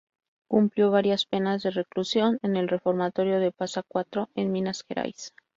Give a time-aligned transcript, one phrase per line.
[0.47, 5.31] Cumplió varias penas de reclusión en el reformatorio de Pasa Cuatro, en Minas Gerais.